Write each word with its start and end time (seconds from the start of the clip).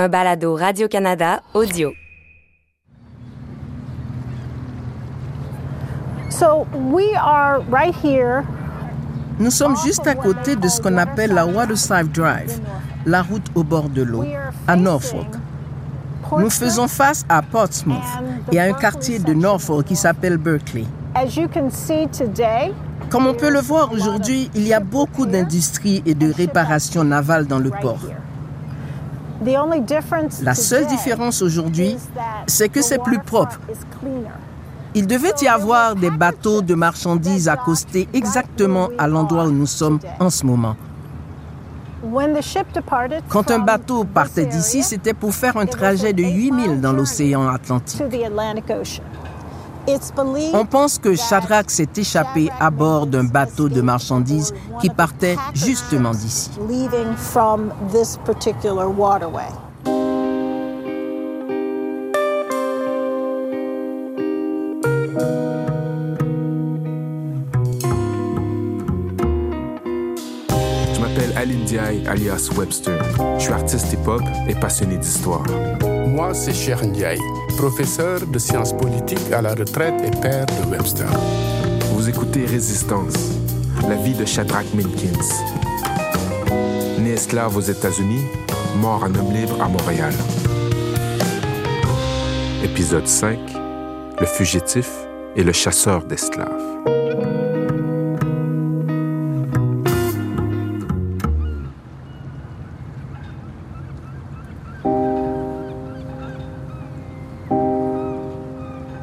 un 0.00 0.08
balado 0.08 0.56
Radio-Canada 0.56 1.42
audio. 1.52 1.92
So 6.30 6.66
we 6.90 7.14
are 7.16 7.60
right 7.70 7.94
here. 7.94 8.44
Nous 9.38 9.50
sommes 9.50 9.76
juste 9.84 10.06
à 10.06 10.14
côté 10.14 10.56
de 10.56 10.68
ce 10.68 10.80
qu'on 10.80 10.96
appelle 10.96 11.32
la 11.34 11.44
Waterside 11.44 12.12
Drive, 12.12 12.60
la 13.04 13.22
route 13.22 13.46
au 13.54 13.62
bord 13.62 13.90
de 13.90 14.02
l'eau, 14.02 14.24
à 14.66 14.76
Norfolk. 14.76 15.28
Nous 16.38 16.50
faisons 16.50 16.88
face 16.88 17.26
à 17.28 17.42
Portsmouth 17.42 17.98
et 18.52 18.60
à 18.60 18.64
un 18.64 18.72
quartier 18.72 19.18
de 19.18 19.34
Norfolk 19.34 19.86
qui 19.86 19.96
s'appelle 19.96 20.38
Berkeley. 20.38 20.84
Comme 23.10 23.26
on 23.26 23.34
peut 23.34 23.50
le 23.50 23.60
voir 23.60 23.92
aujourd'hui, 23.92 24.50
il 24.54 24.66
y 24.66 24.72
a 24.72 24.80
beaucoup 24.80 25.26
d'industries 25.26 26.02
et 26.06 26.14
de 26.14 26.32
réparations 26.32 27.04
navales 27.04 27.46
dans 27.46 27.58
le 27.58 27.70
port. 27.70 28.00
La 30.42 30.54
seule 30.54 30.86
différence 30.86 31.40
aujourd'hui, 31.42 31.96
c'est 32.46 32.68
que 32.68 32.82
c'est 32.82 33.02
plus 33.02 33.18
propre. 33.18 33.58
Il 34.94 35.06
devait 35.06 35.32
y 35.40 35.48
avoir 35.48 35.94
des 35.94 36.10
bateaux 36.10 36.62
de 36.62 36.74
marchandises 36.74 37.48
accostés 37.48 38.08
exactement 38.12 38.88
à 38.98 39.06
l'endroit 39.06 39.44
où 39.44 39.52
nous 39.52 39.66
sommes 39.66 40.00
en 40.18 40.30
ce 40.30 40.44
moment. 40.44 40.76
When 42.02 42.34
the 42.34 42.42
ship 42.42 42.66
departed 42.74 43.22
Quand 43.28 43.50
un 43.50 43.58
bateau 43.58 44.04
partait 44.04 44.46
d'ici, 44.46 44.82
c'était 44.82 45.12
pour 45.12 45.34
faire 45.34 45.58
un 45.58 45.66
trajet 45.66 46.12
de 46.14 46.22
8000 46.22 46.80
dans 46.80 46.92
l'océan 46.92 47.46
Atlantique. 47.48 48.02
On 50.52 50.64
pense 50.66 50.98
que 50.98 51.14
Shadrach 51.14 51.70
s'est 51.70 51.88
échappé 51.96 52.50
à 52.60 52.70
bord 52.70 53.06
d'un 53.06 53.24
bateau 53.24 53.68
de 53.68 53.80
marchandises 53.80 54.52
qui 54.80 54.88
partait 54.90 55.36
justement 55.54 56.12
d'ici. 56.12 56.50
Je 70.94 71.00
m'appelle 71.00 71.32
Aline 71.36 71.64
Diaye, 71.64 72.06
alias 72.06 72.50
Webster. 72.56 72.98
Je 73.38 73.42
suis 73.44 73.52
artiste 73.52 73.92
hip-hop 73.92 74.22
et 74.48 74.54
passionné 74.54 74.96
d'histoire. 74.96 75.42
Moi, 76.08 76.34
c'est 76.34 76.52
Cher 76.52 76.84
Ndiaye, 76.84 77.20
professeur 77.56 78.26
de 78.26 78.38
sciences 78.38 78.72
politiques 78.72 79.32
à 79.32 79.42
la 79.42 79.54
retraite 79.54 79.94
et 80.04 80.10
père 80.10 80.46
de 80.46 80.70
Webster. 80.70 81.08
Vous 81.94 82.08
écoutez 82.08 82.44
Résistance, 82.44 83.14
la 83.88 83.96
vie 83.96 84.14
de 84.14 84.24
Shadrach 84.24 84.66
Minkins. 84.74 85.24
Né 86.98 87.10
esclave 87.10 87.56
aux 87.56 87.60
États-Unis, 87.60 88.24
mort 88.76 89.04
en 89.04 89.14
homme 89.14 89.32
libre 89.32 89.60
à 89.60 89.68
Montréal. 89.68 90.12
Épisode 92.64 93.06
5 93.06 93.38
Le 94.20 94.26
fugitif 94.26 94.90
et 95.36 95.42
le 95.42 95.52
chasseur 95.52 96.04
d'esclaves. 96.04 96.99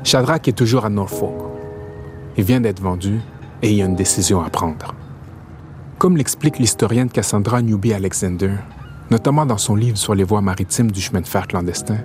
Shadrach 0.08 0.48
est 0.48 0.54
toujours 0.54 0.86
à 0.86 0.90
Norfolk. 0.90 1.36
Il 2.38 2.46
vient 2.46 2.62
d'être 2.62 2.82
vendu 2.82 3.20
et 3.62 3.72
il 3.72 3.76
y 3.76 3.82
a 3.82 3.86
une 3.86 3.98
décision 3.98 4.42
à 4.42 4.50
prendre. 4.50 4.96
Comme 5.98 6.16
l'explique 6.16 6.60
l'historienne 6.60 7.10
Cassandra 7.10 7.62
Newby 7.62 7.92
Alexander, 7.92 8.54
notamment 9.12 9.46
dans 9.46 9.58
son 9.58 9.76
livre 9.76 9.98
sur 9.98 10.16
les 10.16 10.24
voies 10.24 10.40
maritimes 10.40 10.92
du 10.92 11.02
chemin 11.02 11.20
de 11.20 11.28
fer 11.28 11.46
clandestin, 11.46 11.98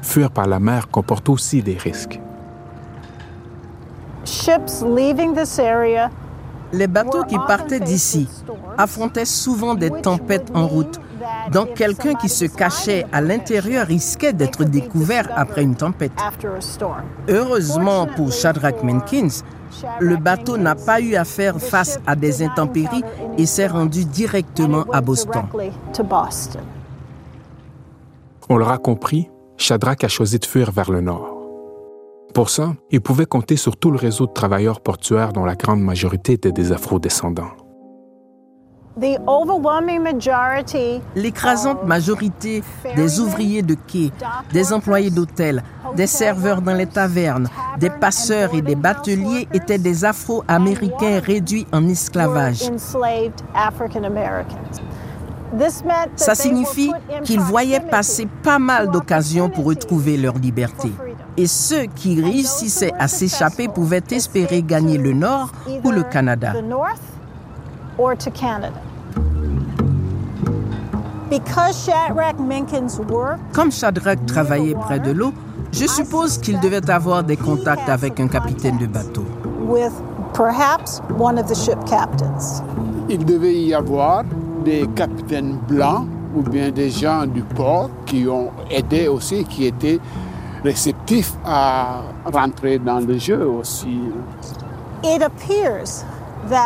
fuir 0.00 0.30
par 0.30 0.46
la 0.46 0.60
mer 0.60 0.86
comporte 0.90 1.28
aussi 1.28 1.60
des 1.60 1.76
risques. 1.76 2.20
Ships 4.24 4.84
leaving 4.84 5.34
this 5.34 5.58
area 5.58 6.08
Les 6.72 6.86
bateaux 6.86 7.24
qui 7.24 7.36
partaient 7.48 7.80
d'ici 7.80 8.28
affrontaient 8.78 9.24
souvent 9.24 9.74
des 9.74 9.90
tempêtes 9.90 10.52
en 10.54 10.68
route. 10.68 11.00
Donc 11.52 11.74
quelqu'un 11.74 12.14
qui 12.14 12.28
se 12.28 12.44
cachait 12.44 13.06
à 13.12 13.20
l'intérieur 13.20 13.86
risquait 13.86 14.32
d'être 14.32 14.64
découvert 14.64 15.28
après 15.36 15.62
une 15.62 15.76
tempête. 15.76 16.12
Heureusement 17.28 18.06
pour 18.06 18.32
Shadrach 18.32 18.82
Menkins, 18.82 19.42
le 20.00 20.16
bateau 20.16 20.56
n'a 20.56 20.74
pas 20.74 21.00
eu 21.00 21.14
à 21.14 21.24
faire 21.24 21.60
face 21.60 22.00
à 22.06 22.16
des 22.16 22.42
intempéries 22.42 23.04
et 23.38 23.46
s'est 23.46 23.68
rendu 23.68 24.04
directement 24.04 24.84
à 24.92 25.00
Boston. 25.00 25.44
On 28.48 28.56
l'aura 28.56 28.78
compris, 28.78 29.30
Shadrach 29.56 30.02
a 30.02 30.08
choisi 30.08 30.38
de 30.38 30.44
fuir 30.44 30.72
vers 30.72 30.90
le 30.90 31.00
nord. 31.00 31.36
Pour 32.34 32.48
ça, 32.48 32.74
il 32.90 33.00
pouvait 33.00 33.26
compter 33.26 33.56
sur 33.56 33.76
tout 33.76 33.90
le 33.90 33.98
réseau 33.98 34.26
de 34.26 34.32
travailleurs 34.32 34.80
portuaires 34.80 35.32
dont 35.32 35.44
la 35.44 35.56
grande 35.56 35.80
majorité 35.80 36.34
étaient 36.34 36.52
des 36.52 36.72
afro-descendants. 36.72 37.50
The 38.98 39.20
overwhelming 39.28 40.02
majority 40.02 41.00
L'écrasante 41.14 41.84
majorité 41.84 42.64
des 42.96 43.20
ouvriers 43.20 43.62
de 43.62 43.74
quai, 43.74 44.10
des 44.52 44.72
employés 44.72 45.10
d'hôtel, 45.10 45.62
des 45.94 46.08
serveurs 46.08 46.60
dans 46.60 46.74
les 46.74 46.86
tavernes, 46.86 47.48
des 47.78 47.88
passeurs 47.88 48.52
et 48.52 48.62
des 48.62 48.74
bateliers 48.74 49.46
étaient 49.54 49.78
des 49.78 50.04
Afro-Américains 50.04 51.20
réduits 51.20 51.68
en 51.72 51.86
esclavage. 51.88 52.68
Ça 56.16 56.34
signifie 56.34 56.92
qu'ils 57.22 57.40
voyaient 57.40 57.80
passer 57.80 58.26
pas 58.42 58.58
mal 58.58 58.90
d'occasions 58.90 59.50
pour 59.50 59.66
retrouver 59.66 60.16
leur 60.16 60.34
liberté. 60.34 60.90
Et 61.36 61.46
ceux 61.46 61.84
qui 61.94 62.20
réussissaient 62.20 62.92
à 62.98 63.06
s'échapper 63.06 63.68
pouvaient 63.68 64.02
espérer 64.10 64.62
gagner 64.62 64.98
le 64.98 65.12
Nord 65.12 65.52
ou 65.84 65.92
le 65.92 66.02
Canada. 66.02 66.54
Or 68.00 68.16
to 68.16 68.30
Canada. 68.30 68.80
Because 71.28 71.84
Shadrach 71.84 72.38
Minkins 72.38 72.98
worked 72.98 73.52
Comme 73.52 73.70
Shadrach 73.70 74.24
travaillait 74.26 74.74
près 74.74 74.98
de 74.98 75.12
l'eau, 75.12 75.32
je 75.70 75.86
suppose 75.86 76.38
qu'il 76.38 76.58
devait 76.60 76.90
avoir 76.90 77.22
des 77.22 77.36
contacts 77.36 77.90
avec 77.90 78.18
un 78.18 78.28
capitaine 78.28 78.78
de 78.78 78.86
bateau. 78.86 79.24
with 79.70 79.92
perhaps 80.34 81.00
one 81.16 81.38
of 81.38 81.46
the 81.48 81.54
ship 81.54 81.78
captains. 81.86 82.62
Il 83.08 83.24
devait 83.24 83.54
y 83.54 83.74
avoir 83.74 84.24
des 84.64 84.86
capitaines 84.96 85.58
blancs 85.68 86.08
ou 86.34 86.42
bien 86.42 86.70
des 86.70 86.90
gens 86.90 87.26
du 87.26 87.42
port 87.42 87.90
qui 88.06 88.26
ont 88.28 88.50
aidé 88.70 89.08
aussi, 89.08 89.44
qui 89.44 89.66
étaient 89.66 90.00
réceptifs 90.64 91.32
à 91.44 92.02
rentrer 92.24 92.78
dans 92.78 93.00
le 93.00 93.18
jeu 93.18 93.46
aussi. 93.46 93.98
It 95.02 95.22
appears 95.22 96.04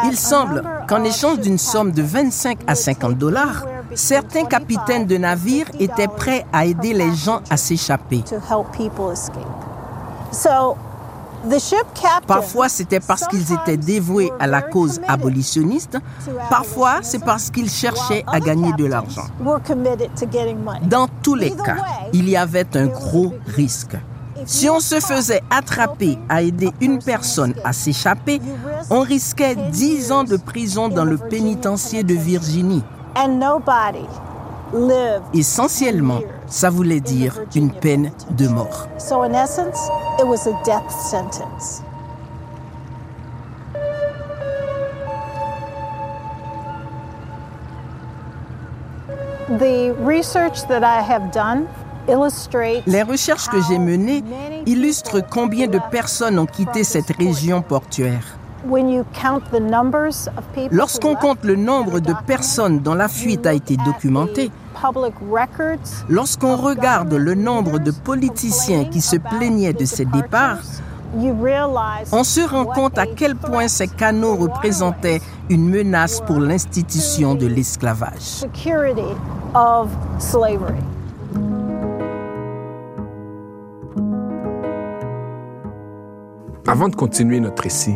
Il 0.07 0.17
semble 0.17 0.63
qu'en 0.89 1.03
échange 1.05 1.41
d'une 1.41 1.59
somme 1.59 1.93
de 1.93 2.03
25 2.03 2.59
à 2.67 2.75
50 2.75 3.17
dollars, 3.17 3.65
certains 3.95 4.45
capitaines 4.45 5.07
de 5.07 5.17
navires 5.17 5.67
étaient 5.79 6.09
prêts 6.09 6.45
à 6.53 6.65
aider 6.65 6.93
les 6.93 7.15
gens 7.15 7.41
à 7.51 7.57
s'échapper. 7.57 8.23
Parfois, 12.27 12.69
c'était 12.69 13.01
parce 13.01 13.27
qu'ils 13.27 13.53
étaient 13.53 13.77
dévoués 13.77 14.33
à 14.41 14.47
la 14.47 14.63
cause 14.63 15.01
abolitionniste, 15.07 15.99
parfois, 16.49 17.01
c'est 17.03 17.23
parce 17.23 17.51
qu'ils 17.51 17.71
cherchaient 17.71 18.25
à 18.27 18.41
gagner 18.41 18.73
de 18.73 18.87
l'argent. 18.87 19.27
Dans 20.83 21.09
tous 21.23 21.35
les 21.35 21.51
cas, 21.51 21.77
il 22.13 22.29
y 22.29 22.37
avait 22.37 22.77
un 22.77 22.87
gros 22.87 23.35
risque. 23.47 23.97
Si 24.47 24.69
on 24.69 24.81
se 24.81 25.01
faisait 25.01 25.43
attraper 25.51 26.19
à 26.29 26.43
aider 26.43 26.71
une 26.81 26.99
personne 26.99 27.55
à 27.65 27.73
s'échapper, 27.73 28.41
on 28.91 29.01
risquait 29.01 29.55
10 29.55 30.13
ans 30.13 30.25
de 30.25 30.37
prison 30.37 30.89
dans 30.89 31.05
le 31.05 31.17
pénitencier 31.17 32.03
de 32.03 32.15
Virginie. 32.15 32.83
And 33.17 33.39
nobody 33.39 34.07
lived. 34.73 35.23
Essentiellement, 35.33 36.21
ça 36.47 36.69
voulait 36.69 37.01
dire 37.01 37.41
une 37.55 37.71
peine 37.71 38.11
de 38.31 38.49
mort. 38.49 38.89
So 38.99 39.23
in 39.23 39.33
essence, 39.33 39.79
it 40.19 40.27
was 40.27 40.47
a 40.47 40.53
death 40.65 40.91
sentence. 40.91 41.83
The 49.59 49.95
research 50.01 50.67
that 50.69 50.83
I 50.83 51.01
have 51.01 51.31
done 51.31 51.69
Les 52.87 53.03
recherches 53.03 53.49
que 53.49 53.63
j'ai 53.63 53.79
menées 53.79 54.23
illustrent 54.67 55.23
combien 55.29 55.67
de 55.67 55.81
personnes 55.91 56.39
ont 56.39 56.47
quitté 56.47 56.85
cette 56.85 57.11
région 57.17 57.63
portuaire. 57.63 58.39
when 58.67 58.89
you 58.89 59.05
count 59.13 59.43
the 59.51 59.61
numbers 59.61 60.29
of 60.37 60.45
people 60.55 60.71
who 60.71 60.77
Lorsqu'on 60.77 61.15
compte 61.15 61.45
le 61.45 61.57
nombre 61.57 62.01
de 62.01 62.15
personnes 62.27 62.81
dont 62.81 62.95
la 62.95 63.09
fuite 63.09 63.47
a 63.47 63.53
été 63.53 63.77
documentée, 63.77 64.51
public 64.75 65.15
records 65.31 66.05
lorsqu'on 66.09 66.57
regarde 66.57 67.13
le 67.13 67.35
nombre 67.35 67.79
de 67.79 67.91
politiciens 67.91 68.85
qui 68.87 69.01
se 69.01 69.17
plaignaient 69.17 69.73
de 69.73 69.85
ces 69.85 70.05
départs, 70.05 70.63
you 71.19 71.35
realize 71.41 72.09
on 72.13 72.25
se 72.25 72.41
rend 72.41 72.65
compte 72.65 72.99
à 72.99 73.07
quel 73.07 73.37
point 73.37 73.69
ces 73.69 73.89
canaux 73.89 74.37
représentaient 74.37 75.21
une 75.51 75.69
menace 75.69 76.21
pour 76.21 76.41
l'institution 76.41 77.35
de 77.35 77.47
l'esclavage. 77.47 78.45
Avant 86.75 86.89
de 86.89 86.97
continuer 86.97 87.39
notre 87.39 87.63
récit, 87.63 87.95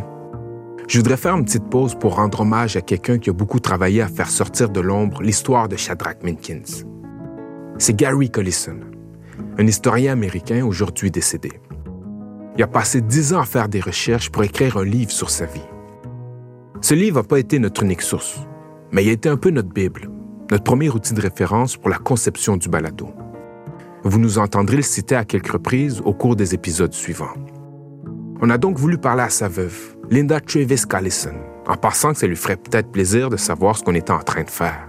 je 0.86 0.98
voudrais 0.98 1.16
faire 1.16 1.34
une 1.34 1.44
petite 1.44 1.68
pause 1.68 1.96
pour 1.96 2.14
rendre 2.14 2.42
hommage 2.42 2.76
à 2.76 2.80
quelqu'un 2.80 3.18
qui 3.18 3.28
a 3.28 3.32
beaucoup 3.32 3.58
travaillé 3.58 4.02
à 4.02 4.06
faire 4.06 4.30
sortir 4.30 4.70
de 4.70 4.78
l'ombre 4.78 5.20
l'histoire 5.20 5.68
de 5.68 5.74
Shadrach 5.74 6.22
Minkins. 6.22 6.84
C'est 7.78 7.96
Gary 7.96 8.30
Collison, 8.30 8.78
un 9.58 9.66
historien 9.66 10.12
américain 10.12 10.64
aujourd'hui 10.64 11.10
décédé. 11.10 11.50
Il 12.56 12.62
a 12.62 12.68
passé 12.68 13.00
dix 13.00 13.34
ans 13.34 13.40
à 13.40 13.44
faire 13.46 13.68
des 13.68 13.80
recherches 13.80 14.30
pour 14.30 14.44
écrire 14.44 14.76
un 14.76 14.84
livre 14.84 15.10
sur 15.10 15.28
sa 15.28 15.46
vie. 15.46 15.68
Ce 16.80 16.94
livre 16.94 17.16
n'a 17.16 17.24
pas 17.24 17.40
été 17.40 17.58
notre 17.58 17.82
unique 17.82 18.02
source, 18.02 18.38
mais 18.92 19.02
il 19.02 19.08
a 19.08 19.12
été 19.14 19.28
un 19.28 19.38
peu 19.38 19.50
notre 19.50 19.70
Bible, 19.70 20.08
notre 20.52 20.62
premier 20.62 20.88
outil 20.88 21.14
de 21.14 21.20
référence 21.20 21.76
pour 21.76 21.90
la 21.90 21.98
conception 21.98 22.56
du 22.56 22.68
balado. 22.68 23.08
Vous 24.04 24.20
nous 24.20 24.38
entendrez 24.38 24.76
le 24.76 24.82
citer 24.82 25.16
à 25.16 25.24
quelques 25.24 25.50
reprises 25.50 26.00
au 26.04 26.14
cours 26.14 26.36
des 26.36 26.54
épisodes 26.54 26.94
suivants. 26.94 27.34
On 28.40 28.50
a 28.50 28.58
donc 28.58 28.76
voulu 28.76 28.98
parler 28.98 29.22
à 29.22 29.30
sa 29.30 29.48
veuve, 29.48 29.96
Linda 30.10 30.38
Travis 30.38 30.82
Collison, 30.88 31.34
en 31.66 31.74
pensant 31.74 32.12
que 32.12 32.18
ça 32.18 32.26
lui 32.28 32.36
ferait 32.36 32.56
peut-être 32.56 32.90
plaisir 32.92 33.30
de 33.30 33.36
savoir 33.36 33.76
ce 33.76 33.82
qu'on 33.82 33.94
était 33.94 34.12
en 34.12 34.20
train 34.20 34.44
de 34.44 34.50
faire. 34.50 34.88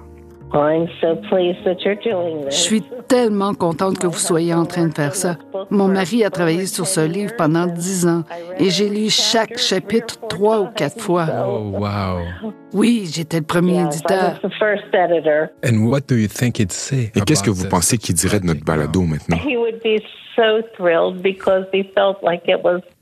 Je 2.50 2.56
suis 2.56 2.84
tellement 3.08 3.54
contente 3.54 4.00
que 4.00 4.08
vous 4.08 4.18
soyez 4.18 4.54
en 4.54 4.66
train 4.66 4.88
de 4.88 4.94
faire 4.94 5.16
ça. 5.16 5.38
Mon 5.70 5.88
mari 5.88 6.24
a 6.24 6.30
travaillé 6.32 6.66
sur 6.66 6.88
ce 6.88 7.02
livre 7.02 7.34
pendant 7.38 7.68
dix 7.68 8.08
ans 8.08 8.24
et 8.58 8.70
j'ai 8.72 8.90
lu 8.90 9.10
chaque 9.10 9.60
chapitre 9.60 10.20
trois 10.28 10.62
ou 10.62 10.68
quatre 10.76 11.00
fois. 11.00 11.28
Oh, 11.48 11.72
wow. 11.78 12.52
Oui, 12.74 13.08
j'étais 13.12 13.38
le 13.38 13.46
premier 13.46 13.84
éditeur. 13.84 14.40
And 15.64 15.78
what 15.88 16.02
do 16.08 16.16
you 16.16 16.28
think 16.28 16.60
it 16.60 16.72
say 16.72 17.12
Et 17.16 17.22
qu'est-ce 17.22 17.44
que 17.44 17.52
vous 17.52 17.68
pensez 17.68 17.98
qu'il 18.00 18.16
dirait 18.16 18.40
de 18.40 18.46
notre 18.46 18.64
balado 18.64 19.02
maintenant? 19.02 19.38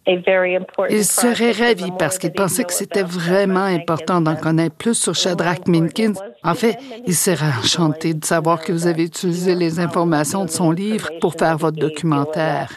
Il 0.07 1.04
serait 1.04 1.51
ravi 1.51 1.92
parce 2.00 2.18
qu'il 2.18 2.31
pensait 2.31 2.63
que 2.63 2.71
c'était 2.74 3.04
vraiment 3.04 3.65
important 3.65 4.21
d'en 4.21 4.36
connaître 4.36 4.75
plus 4.75 4.94
sur 4.94 5.13
Shadrach 5.13 5.68
Minkins. 5.68 6.13
En 6.44 6.54
fait, 6.54 6.77
il 7.06 7.13
serait 7.13 7.51
enchanté 7.59 8.13
de 8.13 8.24
savoir 8.24 8.62
que 8.62 8.71
vous 8.71 8.88
avez 8.88 9.04
utilisé 9.04 9.54
les 9.54 9.81
informations 9.81 10.45
de 10.45 10.50
son 10.50 10.71
livre 10.71 11.09
pour 11.19 11.33
faire 11.33 11.57
votre 11.57 11.77
documentaire. 11.77 12.71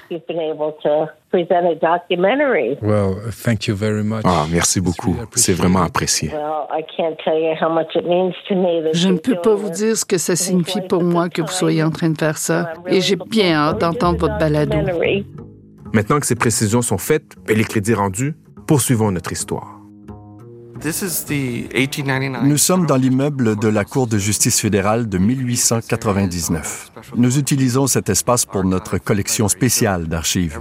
Well, 2.82 3.14
thank 3.44 3.68
you 3.68 3.76
very 3.76 4.02
much. 4.02 4.22
Ah, 4.24 4.46
merci 4.50 4.80
beaucoup. 4.80 5.16
C'est 5.36 5.52
vraiment 5.52 5.82
apprécié. 5.82 6.32
Je 8.92 9.08
ne 9.08 9.18
peux 9.18 9.36
pas 9.36 9.54
vous 9.54 9.70
dire 9.70 9.96
ce 9.96 10.04
que 10.04 10.18
ça 10.18 10.34
signifie 10.34 10.80
pour 10.80 11.04
moi 11.04 11.28
que 11.28 11.42
vous 11.42 11.48
soyez 11.48 11.84
en 11.84 11.90
train 11.90 12.10
de 12.10 12.18
faire 12.18 12.38
ça, 12.38 12.72
et 12.88 13.00
j'ai 13.00 13.14
bien 13.16 13.54
hâte 13.54 13.78
d'entendre 13.78 14.18
votre 14.18 14.38
balado. 14.38 14.76
Maintenant 15.92 16.20
que 16.20 16.26
ces 16.26 16.36
précisions 16.36 16.82
sont 16.82 16.98
faites 16.98 17.34
et 17.48 17.54
les 17.54 17.64
crédits 17.64 17.94
rendus, 17.94 18.34
poursuivons 18.66 19.10
notre 19.10 19.32
histoire. 19.32 19.80
Nous 22.42 22.56
sommes 22.56 22.86
dans 22.86 22.96
l'immeuble 22.96 23.56
de 23.56 23.68
la 23.68 23.84
Cour 23.84 24.06
de 24.06 24.16
justice 24.16 24.60
fédérale 24.60 25.08
de 25.08 25.18
1899. 25.18 26.92
Nous 27.16 27.38
utilisons 27.38 27.86
cet 27.86 28.08
espace 28.08 28.46
pour 28.46 28.64
notre 28.64 28.98
collection 28.98 29.48
spéciale 29.48 30.06
d'archives. 30.06 30.58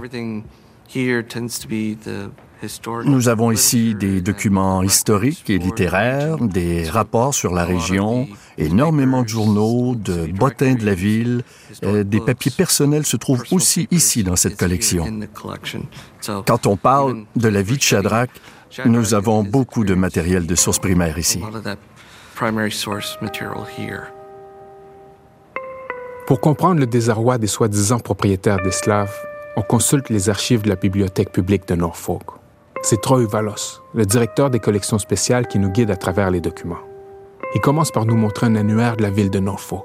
Nous 3.04 3.28
avons 3.28 3.50
ici 3.50 3.94
des 3.94 4.20
documents 4.20 4.82
historiques 4.82 5.48
et 5.48 5.58
littéraires, 5.58 6.36
des 6.38 6.88
rapports 6.88 7.32
sur 7.32 7.54
la 7.54 7.64
région, 7.64 8.28
énormément 8.58 9.22
de 9.22 9.28
journaux, 9.28 9.94
de 9.94 10.26
bottins 10.32 10.74
de 10.74 10.84
la 10.84 10.94
ville. 10.94 11.42
Euh, 11.84 12.04
des 12.04 12.20
papiers 12.20 12.50
personnels 12.50 13.06
se 13.06 13.16
trouvent 13.16 13.44
aussi 13.50 13.88
ici 13.90 14.24
dans 14.24 14.36
cette 14.36 14.58
collection. 14.58 15.06
Quand 16.46 16.66
on 16.66 16.76
parle 16.76 17.24
de 17.36 17.48
la 17.48 17.62
vie 17.62 17.76
de 17.76 17.82
Shadrach, 17.82 18.30
nous 18.84 19.14
avons 19.14 19.42
beaucoup 19.42 19.84
de 19.84 19.94
matériel 19.94 20.46
de 20.46 20.54
source 20.54 20.78
primaire 20.78 21.18
ici. 21.18 21.40
Pour 26.26 26.40
comprendre 26.40 26.80
le 26.80 26.86
désarroi 26.86 27.38
des 27.38 27.46
soi-disant 27.46 27.98
propriétaires 27.98 28.62
d'esclaves, 28.62 29.12
on 29.60 29.62
consulte 29.62 30.08
les 30.08 30.30
archives 30.30 30.62
de 30.62 30.70
la 30.70 30.76
Bibliothèque 30.76 31.32
publique 31.32 31.68
de 31.68 31.74
Norfolk. 31.74 32.22
C'est 32.82 33.02
Troy 33.02 33.26
Valos, 33.26 33.82
le 33.94 34.06
directeur 34.06 34.48
des 34.48 34.58
collections 34.58 34.98
spéciales, 34.98 35.46
qui 35.46 35.58
nous 35.58 35.68
guide 35.68 35.90
à 35.90 35.96
travers 35.96 36.30
les 36.30 36.40
documents. 36.40 36.80
Il 37.54 37.60
commence 37.60 37.90
par 37.90 38.06
nous 38.06 38.16
montrer 38.16 38.46
un 38.46 38.56
annuaire 38.56 38.96
de 38.96 39.02
la 39.02 39.10
ville 39.10 39.28
de 39.28 39.38
Norfolk, 39.38 39.84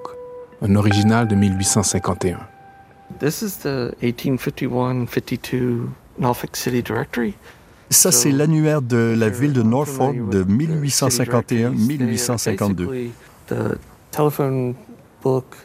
un 0.61 0.77
original 0.77 1.27
de 1.27 1.35
1851. 1.35 2.39
Ça, 7.89 8.13
c'est 8.13 8.31
l'annuaire 8.31 8.81
de 8.81 9.13
la 9.17 9.27
ville 9.27 9.51
de 9.51 9.61
Norfolk 9.61 10.29
de 10.29 10.45
1851-1852. 10.45 13.09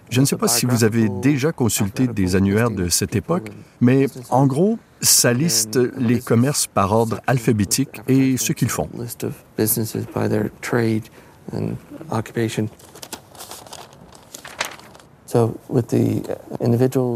Je 0.08 0.20
ne 0.20 0.26
sais 0.26 0.36
pas 0.36 0.48
si 0.48 0.66
vous 0.66 0.84
avez 0.84 1.08
déjà 1.08 1.52
consulté 1.52 2.06
des 2.06 2.36
annuaires 2.36 2.70
de 2.70 2.88
cette 2.88 3.14
époque, 3.16 3.50
mais 3.80 4.06
en 4.30 4.46
gros, 4.46 4.78
ça 5.00 5.32
liste 5.32 5.78
les 5.98 6.20
commerces 6.20 6.66
par 6.66 6.92
ordre 6.92 7.20
alphabétique 7.26 8.00
et 8.08 8.36
ce 8.36 8.52
qu'ils 8.52 8.68
font. 8.68 8.88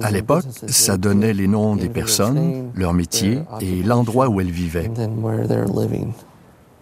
À 0.02 0.11
l'époque, 0.11 0.44
ça 0.69 0.97
donnait 0.97 1.32
les 1.32 1.49
noms 1.49 1.76
des 1.76 1.88
personnes, 1.88 2.70
leur 2.75 2.93
métier 2.93 3.40
et 3.61 3.82
l'endroit 3.82 4.29
où 4.29 4.40
elles 4.40 4.50
vivaient. 4.50 4.90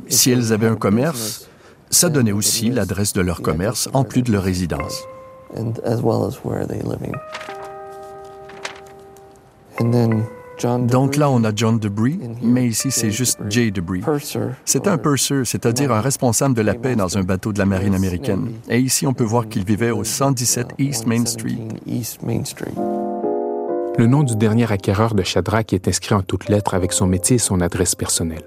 Si 0.09 0.31
elles 0.31 0.53
avaient 0.53 0.67
un 0.67 0.77
commerce, 0.77 1.49
ça 1.91 2.09
donnait 2.09 2.33
aussi 2.33 2.71
l'adresse 2.71 3.13
de 3.13 3.21
leur 3.21 3.43
commerce 3.43 3.89
en 3.93 4.05
plus 4.05 4.23
de 4.23 4.33
leur 4.33 4.43
résidence. 4.43 5.05
Donc 10.89 11.17
là, 11.17 11.31
on 11.31 11.43
a 11.45 11.51
John 11.55 11.79
Debris, 11.79 12.21
mais 12.43 12.67
ici, 12.67 12.91
c'est 12.91 13.11
juste 13.11 13.41
Jay 13.49 13.71
Debris. 13.71 14.03
C'est 14.65 14.87
un 14.87 14.99
purser, 14.99 15.45
c'est-à-dire 15.45 15.93
un 15.93 16.01
responsable 16.01 16.55
de 16.55 16.63
la 16.63 16.75
paix 16.75 16.95
dans 16.95 17.19
un 17.19 17.23
bateau 17.23 17.53
de 17.53 17.59
la 17.59 17.67
marine 17.67 17.95
américaine. 17.95 18.53
Et 18.69 18.79
ici, 18.79 19.07
on 19.07 19.13
peut 19.13 19.25
voir 19.25 19.49
qu'il 19.49 19.65
vivait 19.65 19.91
au 19.91 20.05
117 20.05 20.75
East 20.79 21.07
Main 21.07 21.25
Street. 21.25 21.59
Le 23.99 24.07
nom 24.07 24.23
du 24.23 24.37
dernier 24.37 24.71
acquéreur 24.71 25.15
de 25.15 25.23
Shadrach 25.23 25.73
est 25.73 25.89
inscrit 25.89 26.15
en 26.15 26.23
toutes 26.23 26.49
lettres 26.49 26.75
avec 26.75 26.93
son 26.93 27.07
métier 27.07 27.37
et 27.37 27.39
son 27.39 27.61
adresse 27.61 27.95
personnelle. 27.95 28.45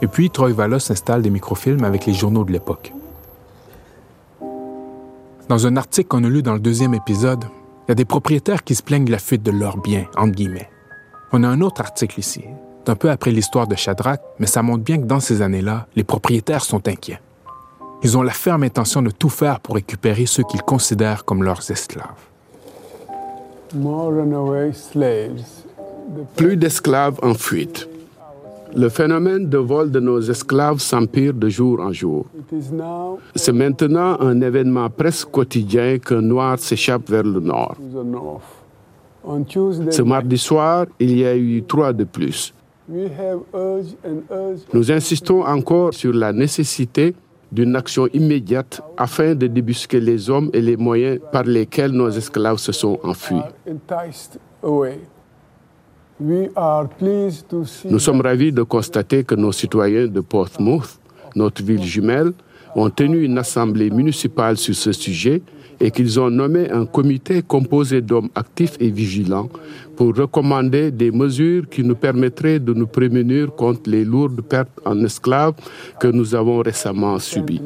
Et 0.00 0.08
puis, 0.08 0.30
Troy 0.30 0.52
Valos 0.52 0.90
installe 0.90 1.22
des 1.22 1.30
microfilms 1.30 1.84
avec 1.84 2.06
les 2.06 2.14
journaux 2.14 2.44
de 2.44 2.52
l'époque. 2.52 2.92
Dans 5.52 5.66
un 5.66 5.76
article 5.76 6.08
qu'on 6.08 6.24
a 6.24 6.30
lu 6.30 6.40
dans 6.40 6.54
le 6.54 6.60
deuxième 6.60 6.94
épisode, 6.94 7.44
il 7.44 7.90
y 7.90 7.92
a 7.92 7.94
des 7.94 8.06
propriétaires 8.06 8.64
qui 8.64 8.74
se 8.74 8.82
plaignent 8.82 9.04
de 9.04 9.12
la 9.12 9.18
fuite 9.18 9.42
de 9.42 9.50
leurs 9.50 9.76
biens, 9.76 10.06
entre 10.16 10.32
guillemets. 10.32 10.70
On 11.30 11.44
a 11.44 11.46
un 11.46 11.60
autre 11.60 11.82
article 11.82 12.18
ici, 12.18 12.42
un 12.86 12.94
peu 12.94 13.10
après 13.10 13.32
l'histoire 13.32 13.66
de 13.66 13.74
Shadrach, 13.74 14.18
mais 14.38 14.46
ça 14.46 14.62
montre 14.62 14.82
bien 14.82 14.96
que 14.96 15.04
dans 15.04 15.20
ces 15.20 15.42
années-là, 15.42 15.88
les 15.94 16.04
propriétaires 16.04 16.64
sont 16.64 16.88
inquiets. 16.88 17.20
Ils 18.02 18.16
ont 18.16 18.22
la 18.22 18.32
ferme 18.32 18.62
intention 18.62 19.02
de 19.02 19.10
tout 19.10 19.28
faire 19.28 19.60
pour 19.60 19.74
récupérer 19.74 20.24
ceux 20.24 20.42
qu'ils 20.42 20.62
considèrent 20.62 21.26
comme 21.26 21.42
leurs 21.42 21.70
esclaves. 21.70 22.08
Plus 26.34 26.56
d'esclaves 26.56 27.20
en 27.22 27.34
fuite. 27.34 27.90
Le 28.74 28.88
phénomène 28.88 29.48
de 29.48 29.58
vol 29.58 29.90
de 29.90 30.00
nos 30.00 30.20
esclaves 30.20 30.78
s'empire 30.78 31.34
de 31.34 31.48
jour 31.48 31.80
en 31.80 31.92
jour. 31.92 32.26
C'est 33.34 33.52
maintenant 33.52 34.18
un 34.20 34.40
événement 34.40 34.88
presque 34.90 35.30
quotidien 35.30 35.98
qu'un 35.98 36.22
noir 36.22 36.58
s'échappe 36.58 37.08
vers 37.08 37.22
le 37.24 37.40
nord. 37.40 37.76
Ce 39.90 40.02
mardi 40.02 40.38
soir, 40.38 40.86
il 40.98 41.16
y 41.18 41.24
a 41.24 41.36
eu 41.36 41.62
trois 41.62 41.92
de 41.92 42.04
plus. 42.04 42.52
Nous 44.72 44.92
insistons 44.92 45.42
encore 45.42 45.94
sur 45.94 46.12
la 46.12 46.32
nécessité 46.32 47.14
d'une 47.52 47.76
action 47.76 48.08
immédiate 48.12 48.80
afin 48.96 49.34
de 49.34 49.46
débusquer 49.46 50.00
les 50.00 50.30
hommes 50.30 50.50
et 50.52 50.60
les 50.60 50.76
moyens 50.76 51.20
par 51.30 51.44
lesquels 51.44 51.92
nos 51.92 52.08
esclaves 52.08 52.56
se 52.56 52.72
sont 52.72 52.98
enfuis. 53.04 53.42
Nous 57.84 57.98
sommes 57.98 58.20
ravis 58.20 58.52
de 58.52 58.62
constater 58.62 59.24
que 59.24 59.34
nos 59.34 59.52
citoyens 59.52 60.06
de 60.06 60.20
Portsmouth, 60.20 60.98
notre 61.34 61.62
ville 61.62 61.82
jumelle, 61.82 62.32
ont 62.74 62.90
tenu 62.90 63.22
une 63.22 63.38
assemblée 63.38 63.90
municipale 63.90 64.56
sur 64.56 64.74
ce 64.74 64.92
sujet 64.92 65.42
et 65.80 65.90
qu'ils 65.90 66.20
ont 66.20 66.30
nommé 66.30 66.70
un 66.70 66.86
comité 66.86 67.42
composé 67.42 68.00
d'hommes 68.00 68.28
actifs 68.34 68.76
et 68.78 68.90
vigilants 68.90 69.48
pour 69.96 70.14
recommander 70.16 70.90
des 70.90 71.10
mesures 71.10 71.68
qui 71.68 71.82
nous 71.82 71.96
permettraient 71.96 72.60
de 72.60 72.72
nous 72.72 72.86
prémunir 72.86 73.52
contre 73.54 73.90
les 73.90 74.04
lourdes 74.04 74.42
pertes 74.42 74.70
en 74.84 75.02
esclaves 75.04 75.54
que 75.98 76.06
nous 76.06 76.34
avons 76.34 76.58
récemment 76.62 77.18
subies. 77.18 77.60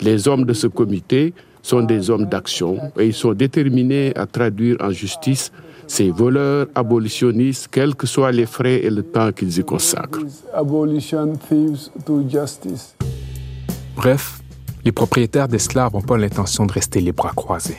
Les 0.00 0.28
hommes 0.28 0.44
de 0.44 0.52
ce 0.52 0.66
comité 0.66 1.34
sont 1.62 1.82
des 1.82 2.10
hommes 2.10 2.26
d'action 2.26 2.78
et 2.98 3.06
ils 3.06 3.14
sont 3.14 3.32
déterminés 3.32 4.12
à 4.16 4.26
traduire 4.26 4.76
en 4.80 4.90
justice 4.90 5.50
ces 5.86 6.10
voleurs 6.10 6.66
abolitionnistes, 6.74 7.68
quels 7.70 7.94
que 7.94 8.06
soient 8.06 8.32
les 8.32 8.46
frais 8.46 8.84
et 8.84 8.90
le 8.90 9.02
temps 9.02 9.32
qu'ils 9.32 9.58
y 9.58 9.64
consacrent. 9.64 10.20
Bref, 13.96 14.40
les 14.84 14.92
propriétaires 14.92 15.48
d'esclaves 15.48 15.94
n'ont 15.94 16.02
pas 16.02 16.18
l'intention 16.18 16.66
de 16.66 16.72
rester 16.72 17.00
les 17.00 17.12
bras 17.12 17.32
croisés. 17.34 17.78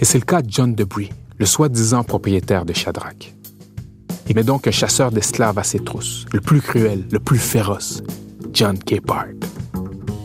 Et 0.00 0.04
c'est 0.04 0.18
le 0.18 0.24
cas 0.24 0.42
de 0.42 0.50
John 0.50 0.74
Debris, 0.74 1.10
le 1.38 1.46
soi-disant 1.46 2.04
propriétaire 2.04 2.64
de 2.64 2.72
Shadrach. 2.72 3.32
Il 4.28 4.34
met 4.34 4.42
donc 4.42 4.66
un 4.66 4.72
chasseur 4.72 5.10
d'esclaves 5.10 5.58
à 5.58 5.64
ses 5.64 5.80
trousses, 5.80 6.24
le 6.32 6.40
plus 6.40 6.60
cruel, 6.60 7.04
le 7.10 7.20
plus 7.20 7.38
féroce, 7.38 8.02
John 8.52 8.78
Capehart. 8.78 9.53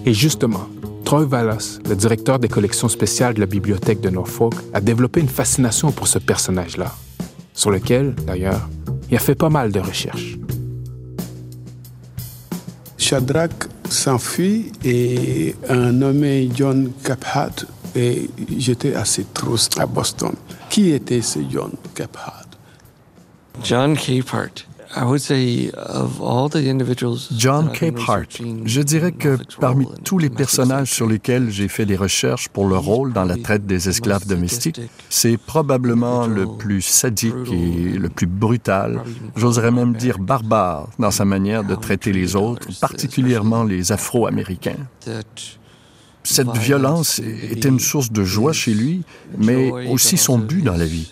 Et 0.05 0.13
justement, 0.13 0.67
Troy 1.05 1.25
Vallas, 1.25 1.79
le 1.87 1.95
directeur 1.95 2.39
des 2.39 2.47
collections 2.47 2.87
spéciales 2.87 3.33
de 3.33 3.39
la 3.39 3.45
bibliothèque 3.45 4.01
de 4.01 4.09
Norfolk, 4.09 4.53
a 4.73 4.81
développé 4.81 5.19
une 5.19 5.29
fascination 5.29 5.91
pour 5.91 6.07
ce 6.07 6.19
personnage-là, 6.19 6.93
sur 7.53 7.71
lequel, 7.71 8.15
d'ailleurs, 8.27 8.67
il 9.09 9.17
a 9.17 9.19
fait 9.19 9.35
pas 9.35 9.49
mal 9.49 9.71
de 9.71 9.79
recherches. 9.79 10.37
Shadrach 12.97 13.67
s'enfuit 13.89 14.71
et 14.85 15.55
un 15.67 15.91
nommé 15.91 16.49
John 16.53 16.91
Capehart 17.03 17.65
et 17.95 18.29
j'étais 18.57 18.93
à 18.93 19.03
ses 19.03 19.23
trousses 19.23 19.69
à 19.79 19.87
Boston. 19.87 20.33
Qui 20.69 20.91
était 20.91 21.21
ce 21.21 21.39
John 21.49 21.71
Capehart? 21.95 22.49
John 23.63 23.97
Capehart. 23.97 24.68
John 27.37 27.71
Capehart. 27.71 28.25
Je 28.65 28.81
dirais 28.81 29.11
que 29.11 29.37
parmi 29.59 29.87
tous 30.03 30.17
les 30.17 30.29
personnages 30.29 30.91
sur 30.91 31.07
lesquels 31.07 31.51
j'ai 31.51 31.67
fait 31.67 31.85
des 31.85 31.95
recherches 31.95 32.49
pour 32.49 32.67
leur 32.67 32.83
rôle 32.83 33.13
dans 33.13 33.25
la 33.25 33.37
traite 33.37 33.65
des 33.65 33.87
esclaves 33.87 34.25
domestiques, 34.25 34.81
c'est 35.09 35.37
probablement 35.37 36.25
le 36.27 36.47
plus 36.47 36.81
sadique 36.81 37.51
et 37.51 37.97
le 37.97 38.09
plus 38.09 38.25
brutal, 38.27 39.03
j'oserais 39.35 39.71
même 39.71 39.93
dire 39.95 40.17
barbare 40.17 40.89
dans 40.97 41.11
sa 41.11 41.25
manière 41.25 41.63
de 41.63 41.75
traiter 41.75 42.11
les 42.11 42.35
autres, 42.35 42.67
particulièrement 42.81 43.63
les 43.63 43.91
Afro-Américains. 43.91 44.77
Cette 46.23 46.57
violence 46.57 47.19
était 47.19 47.69
une 47.69 47.79
source 47.79 48.11
de 48.11 48.23
joie 48.23 48.53
chez 48.53 48.73
lui, 48.73 49.03
mais 49.37 49.71
aussi 49.89 50.17
son 50.17 50.37
but 50.39 50.63
dans 50.63 50.75
la 50.75 50.85
vie. 50.85 51.11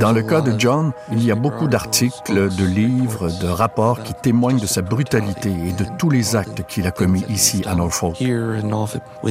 Dans 0.00 0.12
le 0.12 0.22
cas 0.22 0.40
de 0.40 0.58
John, 0.58 0.92
il 1.12 1.24
y 1.24 1.30
a 1.30 1.34
beaucoup 1.34 1.68
d'articles, 1.68 2.54
de 2.54 2.64
livres, 2.64 3.28
de 3.40 3.48
rapports 3.48 4.02
qui 4.02 4.14
témoignent 4.14 4.60
de 4.60 4.66
sa 4.66 4.82
brutalité 4.82 5.50
et 5.50 5.72
de 5.72 5.84
tous 5.98 6.10
les 6.10 6.36
actes 6.36 6.66
qu'il 6.66 6.86
a 6.86 6.90
commis 6.90 7.24
ici 7.28 7.62
à 7.66 7.74
Norfolk. 7.74 8.16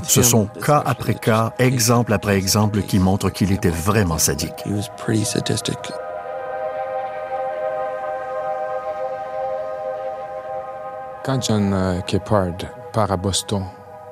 Ce 0.03 0.23
sont 0.23 0.47
cas 0.63 0.81
après 0.85 1.15
cas, 1.15 1.53
exemple 1.59 2.13
après 2.13 2.37
exemple 2.37 2.81
qui 2.81 2.99
montrent 2.99 3.29
qu'il 3.29 3.51
était 3.51 3.69
vraiment 3.69 4.17
sadique. 4.17 4.63
Quand 11.23 11.39
John 11.43 11.71
euh, 11.73 12.01
Capehart 12.01 12.65
part 12.93 13.11
à 13.11 13.17
Boston 13.17 13.63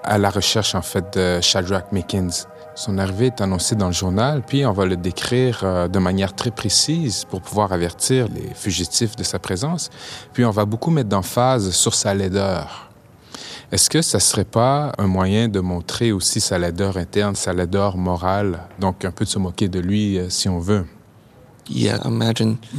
à 0.03 0.17
la 0.17 0.29
recherche 0.29 0.75
en 0.75 0.81
fait 0.81 1.17
de 1.17 1.41
Shadrach 1.41 1.91
Mickens, 1.91 2.47
son 2.79 2.97
arrivée 2.97 3.25
est 3.25 3.41
annoncée 3.41 3.75
dans 3.75 3.87
le 3.87 3.93
journal, 3.93 4.41
puis 4.41 4.65
on 4.65 4.71
va 4.71 4.85
le 4.85 4.95
décrire 4.95 5.59
euh, 5.63 5.89
de 5.89 5.99
manière 5.99 6.33
très 6.33 6.49
précise 6.49 7.25
pour 7.29 7.41
pouvoir 7.41 7.73
avertir 7.73 8.29
les 8.33 8.53
fugitifs 8.55 9.17
de 9.17 9.23
sa 9.23 9.37
présence. 9.37 9.89
Puis 10.31 10.45
on 10.45 10.51
va 10.51 10.63
beaucoup 10.63 10.89
mettre 10.89 11.09
d'emphase 11.09 11.71
sur 11.71 11.93
sa 11.93 12.13
laideur. 12.13 12.89
Est-ce 13.73 13.89
que 13.89 14.01
ça 14.01 14.21
serait 14.21 14.45
pas 14.45 14.93
un 14.97 15.07
moyen 15.07 15.49
de 15.49 15.59
montrer 15.59 16.13
aussi 16.13 16.39
sa 16.39 16.57
laideur 16.57 16.95
interne, 16.95 17.35
sa 17.35 17.51
laideur 17.51 17.97
morale, 17.97 18.61
donc 18.79 19.03
un 19.03 19.11
peu 19.11 19.25
de 19.25 19.29
se 19.29 19.39
moquer 19.39 19.67
de 19.67 19.79
lui 19.79 20.17
euh, 20.17 20.29
si 20.29 20.47
on 20.47 20.59
veut? 20.59 20.85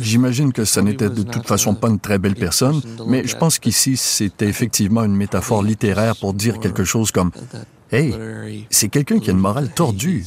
J'imagine 0.01 0.53
que 0.55 0.65
ça 0.65 0.81
n'était 0.81 1.11
de 1.11 1.23
toute 1.23 1.47
façon 1.47 1.75
pas 1.75 1.91
une 1.91 2.01
très 2.01 2.19
belle 2.19 2.35
personne, 2.37 2.81
mais 3.07 3.27
je 3.27 3.37
pense 3.37 3.59
qu'ici, 3.59 3.99
c'était 3.99 4.49
effectivement 4.49 5.05
une 5.05 5.15
métaphore 5.15 5.63
littéraire 5.63 6.17
pour 6.17 6.33
dire 6.33 6.59
quelque 6.59 6.85
chose 6.85 7.13
comme 7.13 7.31
Hey, 7.93 8.67
c'est 8.71 8.89
quelqu'un 8.89 9.19
qui 9.19 9.31
a 9.31 9.33
une 9.33 9.39
morale 9.41 9.69
tordue. 9.75 10.25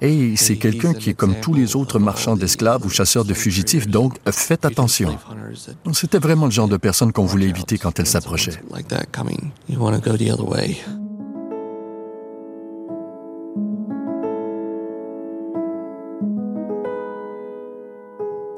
Hey, 0.00 0.36
c'est 0.36 0.56
quelqu'un 0.56 0.92
qui 0.94 1.10
est 1.10 1.14
comme 1.14 1.36
tous 1.40 1.54
les 1.54 1.76
autres 1.76 2.00
marchands 2.00 2.34
d'esclaves 2.34 2.84
ou 2.84 2.88
chasseurs 2.88 3.24
de 3.24 3.34
fugitifs, 3.34 3.86
donc 3.86 4.16
faites 4.32 4.64
attention. 4.64 5.16
C'était 5.92 6.18
vraiment 6.18 6.46
le 6.46 6.50
genre 6.50 6.66
de 6.66 6.76
personne 6.76 7.12
qu'on 7.12 7.24
voulait 7.24 7.48
éviter 7.48 7.78
quand 7.78 8.00
elle 8.00 8.06
s'approchait. 8.06 8.60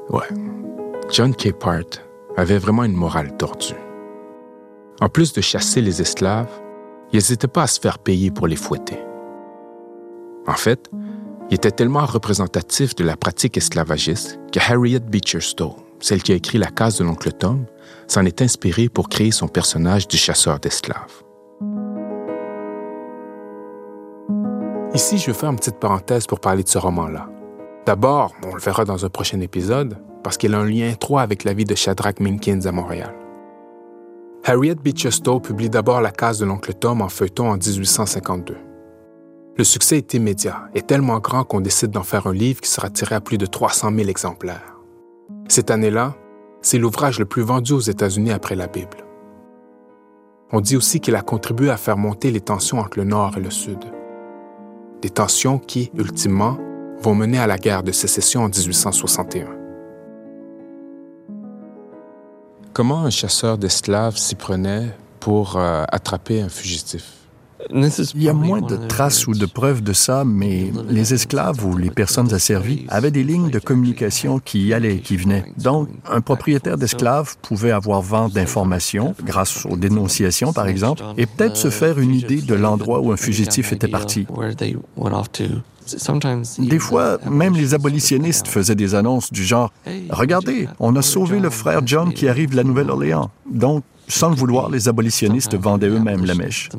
Ouais. 0.09 0.27
John 1.11 1.35
Capehart 1.35 2.01
avait 2.37 2.57
vraiment 2.57 2.83
une 2.83 2.95
morale 2.95 3.37
tordue. 3.37 3.75
En 4.99 5.09
plus 5.09 5.33
de 5.33 5.41
chasser 5.41 5.81
les 5.81 6.01
esclaves, 6.01 6.49
ils 7.13 7.17
n'hésitaient 7.17 7.47
pas 7.47 7.63
à 7.63 7.67
se 7.67 7.79
faire 7.79 7.99
payer 7.99 8.31
pour 8.31 8.47
les 8.47 8.55
fouetter. 8.55 8.99
En 10.47 10.53
fait, 10.53 10.89
il 11.49 11.55
était 11.55 11.71
tellement 11.71 12.05
représentatif 12.05 12.95
de 12.95 13.03
la 13.03 13.17
pratique 13.17 13.57
esclavagiste 13.57 14.39
que 14.51 14.59
Harriet 14.59 15.01
Beecher 15.01 15.41
Stowe, 15.41 15.75
celle 15.99 16.23
qui 16.23 16.31
a 16.31 16.35
écrit 16.35 16.57
La 16.57 16.67
case 16.67 16.97
de 16.97 17.03
l'oncle 17.03 17.31
Tom, 17.31 17.65
s'en 18.07 18.25
est 18.25 18.41
inspirée 18.41 18.89
pour 18.89 19.09
créer 19.09 19.31
son 19.31 19.47
personnage 19.47 20.07
du 20.07 20.17
chasseur 20.17 20.59
d'esclaves. 20.59 21.23
Ici, 24.93 25.17
je 25.17 25.27
vais 25.27 25.33
faire 25.33 25.49
une 25.49 25.57
petite 25.57 25.79
parenthèse 25.79 26.27
pour 26.27 26.39
parler 26.39 26.63
de 26.63 26.69
ce 26.69 26.77
roman-là. 26.77 27.29
D'abord, 27.85 28.33
on 28.43 28.53
le 28.53 28.61
verra 28.61 28.83
dans 28.83 29.05
un 29.05 29.09
prochain 29.09 29.39
épisode, 29.39 29.97
parce 30.23 30.37
qu'il 30.37 30.53
a 30.53 30.59
un 30.59 30.65
lien 30.65 30.89
étroit 30.89 31.21
avec 31.21 31.43
la 31.43 31.53
vie 31.53 31.65
de 31.65 31.75
Shadrach 31.75 32.19
Minkins 32.19 32.65
à 32.65 32.71
Montréal. 32.71 33.13
Harriet 34.43 34.73
Beecher 34.73 35.11
Stowe 35.11 35.39
publie 35.39 35.69
d'abord 35.69 36.01
La 36.01 36.09
case 36.09 36.39
de 36.39 36.45
l'oncle 36.45 36.73
Tom 36.73 37.01
en 37.03 37.09
feuilleton 37.09 37.51
en 37.51 37.57
1852. 37.57 38.57
Le 39.55 39.63
succès 39.63 39.97
est 39.97 40.15
immédiat 40.15 40.63
et 40.73 40.81
tellement 40.81 41.19
grand 41.19 41.43
qu'on 41.43 41.61
décide 41.61 41.91
d'en 41.91 42.01
faire 42.01 42.25
un 42.25 42.33
livre 42.33 42.59
qui 42.59 42.69
sera 42.69 42.89
tiré 42.89 43.13
à 43.13 43.21
plus 43.21 43.37
de 43.37 43.45
300 43.45 43.91
000 43.95 44.09
exemplaires. 44.09 44.79
Cette 45.47 45.69
année-là, 45.69 46.15
c'est 46.63 46.79
l'ouvrage 46.79 47.19
le 47.19 47.25
plus 47.25 47.43
vendu 47.43 47.73
aux 47.73 47.79
États-Unis 47.81 48.31
après 48.31 48.55
la 48.55 48.65
Bible. 48.65 49.05
On 50.51 50.59
dit 50.59 50.75
aussi 50.75 50.99
qu'il 50.99 51.15
a 51.15 51.21
contribué 51.21 51.69
à 51.69 51.77
faire 51.77 51.97
monter 51.97 52.31
les 52.31 52.41
tensions 52.41 52.79
entre 52.79 52.97
le 52.97 53.05
Nord 53.05 53.37
et 53.37 53.41
le 53.41 53.51
Sud. 53.51 53.79
Des 55.03 55.11
tensions 55.11 55.59
qui, 55.59 55.91
ultimement, 55.95 56.57
vont 56.99 57.13
mener 57.13 57.37
à 57.37 57.45
la 57.45 57.57
guerre 57.57 57.83
de 57.83 57.91
sécession 57.91 58.41
en 58.41 58.49
1861. 58.49 59.60
Comment 62.73 63.03
un 63.03 63.09
chasseur 63.09 63.57
d'esclaves 63.57 64.15
s'y 64.15 64.35
prenait 64.35 64.95
pour 65.19 65.57
euh, 65.57 65.83
attraper 65.89 66.41
un 66.41 66.47
fugitif? 66.47 67.03
Il 67.73 68.23
y 68.23 68.29
a 68.29 68.33
moins 68.33 68.61
de 68.61 68.75
traces 68.75 69.27
ou 69.27 69.33
de 69.33 69.45
preuves 69.45 69.83
de 69.83 69.93
ça, 69.93 70.23
mais 70.25 70.71
les 70.89 71.13
esclaves 71.13 71.63
ou 71.65 71.77
les 71.77 71.91
personnes 71.91 72.33
asservies 72.33 72.85
avaient 72.89 73.11
des 73.11 73.23
lignes 73.23 73.49
de 73.49 73.59
communication 73.59 74.39
qui 74.39 74.67
y 74.67 74.73
allaient 74.73 74.95
et 74.95 74.99
qui 74.99 75.15
venaient. 75.15 75.45
Donc, 75.57 75.89
un 76.09 76.21
propriétaire 76.21 76.77
d'esclaves 76.77 77.35
pouvait 77.41 77.71
avoir 77.71 78.01
vent 78.01 78.29
d'informations, 78.29 79.13
grâce 79.23 79.65
aux 79.65 79.77
dénonciations 79.77 80.53
par 80.53 80.67
exemple, 80.67 81.03
et 81.17 81.25
peut-être 81.25 81.57
se 81.57 81.69
faire 81.69 81.99
une 81.99 82.15
idée 82.15 82.41
de 82.41 82.55
l'endroit 82.55 82.99
où 82.99 83.11
un 83.11 83.17
fugitif 83.17 83.73
était 83.73 83.87
parti. 83.87 84.25
Des 86.59 86.79
fois, 86.79 87.17
même 87.29 87.55
les 87.55 87.73
abolitionnistes 87.73 88.47
faisaient 88.47 88.75
des 88.75 88.95
annonces 88.95 89.31
du 89.31 89.43
genre 89.43 89.71
Regardez, 90.09 90.67
on 90.79 90.95
a 90.95 91.01
sauvé 91.01 91.39
le 91.39 91.49
frère 91.49 91.81
John 91.85 92.13
qui 92.13 92.27
arrive 92.27 92.51
de 92.51 92.55
la 92.55 92.63
Nouvelle-Orléans. 92.63 93.29
Donc, 93.49 93.83
sans 94.07 94.29
le 94.29 94.35
vouloir, 94.35 94.69
les 94.69 94.87
abolitionnistes 94.87 95.55
vendaient 95.55 95.87
eux-mêmes 95.87 96.25
la 96.25 96.35
mèche. 96.35 96.69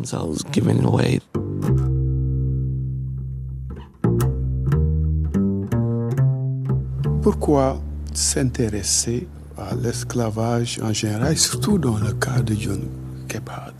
Pourquoi 7.23 7.81
s'intéresser 8.13 9.29
à 9.57 9.75
l'esclavage 9.75 10.81
en 10.83 10.93
général, 10.93 11.37
surtout 11.37 11.79
dans 11.79 11.97
le 11.97 12.13
cas 12.13 12.41
de 12.43 12.55
John 12.59 12.81
Gebhardt 13.29 13.75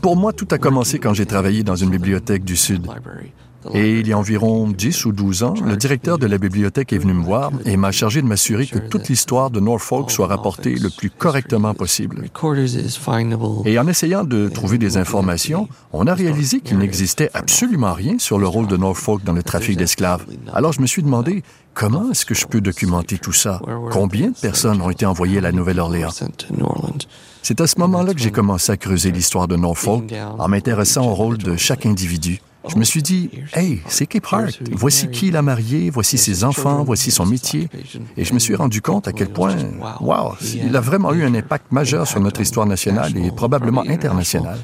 Pour 0.00 0.16
moi, 0.16 0.32
tout 0.32 0.48
a 0.50 0.58
commencé 0.58 0.98
quand 0.98 1.14
j'ai 1.14 1.26
travaillé 1.26 1.62
dans 1.62 1.76
une 1.76 1.90
bibliothèque 1.90 2.44
du 2.44 2.56
Sud. 2.56 2.86
Et 3.74 4.00
il 4.00 4.08
y 4.08 4.12
a 4.12 4.18
environ 4.18 4.68
10 4.68 5.04
ou 5.04 5.12
12 5.12 5.42
ans, 5.42 5.54
le 5.64 5.76
directeur 5.76 6.18
de 6.18 6.26
la 6.26 6.38
bibliothèque 6.38 6.92
est 6.92 6.98
venu 6.98 7.12
me 7.12 7.22
voir 7.22 7.50
et 7.64 7.76
m'a 7.76 7.92
chargé 7.92 8.22
de 8.22 8.26
m'assurer 8.26 8.66
que 8.66 8.78
toute 8.78 9.08
l'histoire 9.08 9.50
de 9.50 9.60
Norfolk 9.60 10.10
soit 10.10 10.26
rapportée 10.26 10.74
le 10.74 10.88
plus 10.88 11.10
correctement 11.10 11.74
possible. 11.74 12.24
Et 13.64 13.78
en 13.78 13.86
essayant 13.86 14.24
de 14.24 14.48
trouver 14.48 14.78
des 14.78 14.96
informations, 14.96 15.68
on 15.92 16.06
a 16.06 16.14
réalisé 16.14 16.60
qu'il 16.60 16.78
n'existait 16.78 17.30
absolument 17.34 17.92
rien 17.92 18.18
sur 18.18 18.38
le 18.38 18.48
rôle 18.48 18.66
de 18.66 18.76
Norfolk 18.76 19.24
dans 19.24 19.32
le 19.32 19.42
trafic 19.42 19.76
d'esclaves. 19.76 20.24
Alors 20.52 20.72
je 20.72 20.80
me 20.80 20.86
suis 20.86 21.02
demandé, 21.02 21.42
comment 21.74 22.10
est-ce 22.10 22.24
que 22.24 22.34
je 22.34 22.46
peux 22.46 22.60
documenter 22.60 23.18
tout 23.18 23.32
ça? 23.32 23.60
Combien 23.90 24.30
de 24.30 24.36
personnes 24.36 24.80
ont 24.80 24.90
été 24.90 25.06
envoyées 25.06 25.38
à 25.38 25.42
la 25.42 25.52
Nouvelle-Orléans? 25.52 26.10
C'est 27.42 27.60
à 27.60 27.66
ce 27.66 27.78
moment-là 27.80 28.14
que 28.14 28.20
j'ai 28.20 28.30
commencé 28.30 28.70
à 28.72 28.76
creuser 28.76 29.10
l'histoire 29.10 29.48
de 29.48 29.56
Norfolk 29.56 30.12
en 30.38 30.48
m'intéressant 30.48 31.06
au 31.06 31.14
rôle 31.14 31.38
de 31.38 31.56
chaque 31.56 31.86
individu. 31.86 32.40
Je 32.68 32.76
me 32.76 32.84
suis 32.84 33.02
dit, 33.02 33.30
hey, 33.54 33.80
c'est 33.88 34.06
Cape 34.06 34.26
Hart. 34.30 34.60
Voici 34.72 35.08
qui 35.08 35.28
il 35.28 35.36
a 35.36 35.42
marié, 35.42 35.88
voici 35.88 36.18
ses 36.18 36.44
enfants, 36.44 36.84
voici 36.84 37.10
son 37.10 37.24
métier. 37.24 37.68
Et 38.16 38.24
je 38.24 38.34
me 38.34 38.38
suis 38.38 38.54
rendu 38.54 38.82
compte 38.82 39.08
à 39.08 39.12
quel 39.12 39.30
point, 39.30 39.56
wow, 40.00 40.34
il 40.42 40.76
a 40.76 40.80
vraiment 40.80 41.12
eu 41.14 41.24
un 41.24 41.34
impact 41.34 41.72
majeur 41.72 42.06
sur 42.06 42.20
notre 42.20 42.40
histoire 42.40 42.66
nationale 42.66 43.16
et 43.16 43.30
probablement 43.30 43.82
internationale. 43.88 44.58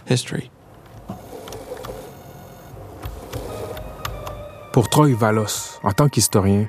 Pour 4.72 4.90
Troy 4.90 5.14
Valos, 5.14 5.80
en 5.82 5.92
tant 5.92 6.10
qu'historien, 6.10 6.66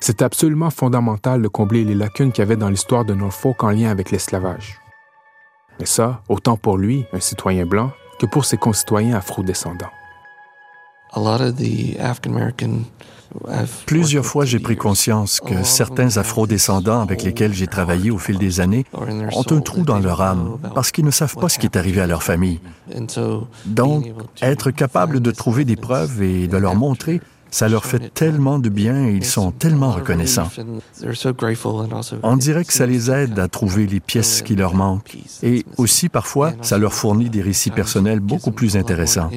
c'est 0.00 0.22
absolument 0.22 0.70
fondamental 0.70 1.40
de 1.40 1.46
combler 1.46 1.84
les 1.84 1.94
lacunes 1.94 2.32
qu'il 2.32 2.42
y 2.42 2.46
avait 2.46 2.56
dans 2.56 2.68
l'histoire 2.68 3.04
de 3.04 3.14
Norfolk 3.14 3.62
en 3.62 3.70
lien 3.70 3.90
avec 3.90 4.10
l'esclavage. 4.10 4.80
Et 5.80 5.86
ça, 5.86 6.22
autant 6.28 6.56
pour 6.56 6.78
lui, 6.78 7.04
un 7.12 7.20
citoyen 7.20 7.66
blanc, 7.66 7.90
que 8.18 8.26
pour 8.26 8.44
ses 8.44 8.56
concitoyens 8.56 9.16
afro-descendants. 9.16 9.90
Plusieurs 13.86 14.24
fois, 14.24 14.44
j'ai 14.44 14.58
pris 14.58 14.76
conscience 14.76 15.40
que 15.40 15.62
certains 15.64 16.16
afro-descendants 16.16 17.00
avec 17.00 17.22
lesquels 17.22 17.52
j'ai 17.52 17.66
travaillé 17.66 18.10
au 18.10 18.18
fil 18.18 18.38
des 18.38 18.60
années 18.60 18.84
ont 18.92 19.44
un 19.50 19.60
trou 19.60 19.82
dans 19.82 19.98
leur 19.98 20.20
âme 20.20 20.58
parce 20.74 20.92
qu'ils 20.92 21.04
ne 21.04 21.10
savent 21.10 21.34
pas 21.34 21.48
ce 21.48 21.58
qui 21.58 21.66
est 21.66 21.76
arrivé 21.76 22.00
à 22.00 22.06
leur 22.06 22.22
famille. 22.22 22.60
Donc, 23.66 24.06
être 24.42 24.70
capable 24.70 25.20
de 25.20 25.30
trouver 25.30 25.64
des 25.64 25.76
preuves 25.76 26.22
et 26.22 26.46
de 26.46 26.56
leur 26.56 26.76
montrer 26.76 27.20
ça 27.54 27.68
leur 27.68 27.84
fait 27.84 28.12
tellement 28.12 28.58
de 28.58 28.68
bien 28.68 29.06
et 29.06 29.12
ils 29.12 29.24
sont 29.24 29.52
tellement 29.52 29.92
reconnaissants. 29.92 30.50
On 32.24 32.36
dirait 32.36 32.64
que 32.64 32.72
ça 32.72 32.84
les 32.84 33.12
aide 33.12 33.38
à 33.38 33.46
trouver 33.46 33.86
les 33.86 34.00
pièces 34.00 34.42
qui 34.42 34.56
leur 34.56 34.74
manquent. 34.74 35.16
Et 35.44 35.64
aussi, 35.76 36.08
parfois, 36.08 36.54
ça 36.62 36.78
leur 36.78 36.92
fournit 36.92 37.30
des 37.30 37.42
récits 37.42 37.70
personnels 37.70 38.18
beaucoup 38.18 38.50
plus 38.50 38.76
intéressants. 38.76 39.30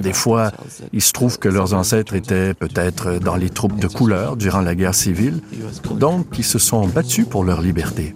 Des 0.00 0.12
fois, 0.14 0.50
il 0.94 1.02
se 1.02 1.12
trouve 1.12 1.38
que 1.38 1.50
leurs 1.50 1.74
ancêtres 1.74 2.14
étaient 2.14 2.54
peut-être 2.54 3.18
dans 3.18 3.36
les 3.36 3.50
troupes 3.50 3.78
de 3.78 3.86
couleur 3.86 4.38
durant 4.38 4.62
la 4.62 4.74
guerre 4.74 4.94
civile, 4.94 5.42
donc 5.90 6.38
ils 6.38 6.44
se 6.44 6.58
sont 6.58 6.86
battus 6.86 7.26
pour 7.28 7.44
leur 7.44 7.60
liberté. 7.60 8.14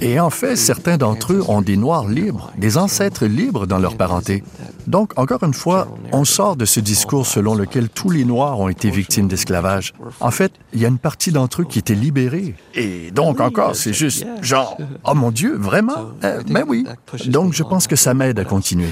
Et 0.00 0.20
en 0.20 0.30
fait, 0.30 0.56
certains 0.56 0.96
d'entre 0.96 1.32
eux 1.32 1.44
ont 1.48 1.62
des 1.62 1.76
Noirs 1.76 2.06
libres, 2.06 2.52
des 2.58 2.76
ancêtres 2.76 3.26
libres 3.26 3.66
dans 3.66 3.78
leur 3.78 3.96
parenté. 3.96 4.42
Donc, 4.86 5.12
encore 5.18 5.42
une 5.42 5.54
fois, 5.54 5.88
on 6.12 6.24
sort 6.24 6.56
de 6.56 6.64
ce 6.64 6.80
discours 6.80 7.26
selon 7.26 7.54
lequel 7.54 7.90
tous 7.90 8.10
les 8.10 8.24
Noirs 8.24 8.58
ont 8.58 8.68
été 8.68 8.90
victimes 8.90 9.28
d'esclavage. 9.28 9.92
En 10.20 10.30
fait, 10.30 10.52
il 10.72 10.80
y 10.80 10.86
a 10.86 10.88
une 10.88 10.98
partie 10.98 11.30
d'entre 11.30 11.62
eux 11.62 11.64
qui 11.64 11.78
étaient 11.78 11.94
libérés. 11.94 12.54
Et 12.74 13.10
donc, 13.10 13.40
encore, 13.40 13.76
c'est 13.76 13.92
juste 13.92 14.26
genre, 14.40 14.78
oh 15.04 15.14
mon 15.14 15.30
Dieu, 15.30 15.56
vraiment? 15.56 16.12
Euh, 16.24 16.42
ben 16.48 16.64
oui. 16.66 16.86
Donc, 17.26 17.52
je 17.52 17.62
pense 17.62 17.86
que 17.86 17.96
ça 17.96 18.14
m'aide 18.14 18.38
à 18.38 18.44
continuer. 18.44 18.88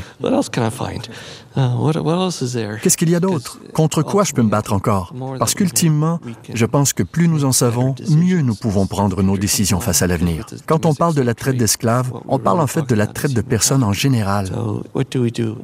Qu'est-ce 2.82 2.98
qu'il 2.98 3.08
y 3.08 3.14
a 3.14 3.20
d'autre? 3.20 3.58
Contre 3.72 4.02
quoi 4.02 4.24
je 4.24 4.32
peux 4.32 4.42
me 4.42 4.50
battre 4.50 4.74
encore? 4.74 5.14
Parce 5.38 5.54
qu'ultimement, 5.54 6.20
je 6.52 6.66
pense 6.66 6.92
que 6.92 7.02
plus 7.02 7.28
nous 7.28 7.46
en 7.46 7.52
savons, 7.52 7.94
mieux 8.10 8.42
nous 8.42 8.54
pouvons 8.54 8.85
prendre 8.86 9.22
nos 9.22 9.36
décisions 9.36 9.80
face 9.80 10.02
à 10.02 10.06
l'avenir. 10.06 10.46
Quand 10.66 10.86
on 10.86 10.94
parle 10.94 11.14
de 11.14 11.22
la 11.22 11.34
traite 11.34 11.56
d'esclaves, 11.56 12.12
on 12.28 12.38
parle 12.38 12.60
en 12.60 12.66
fait 12.66 12.88
de 12.88 12.94
la 12.94 13.06
traite 13.06 13.34
de 13.34 13.40
personnes 13.40 13.82
en 13.82 13.92
général. 13.92 14.50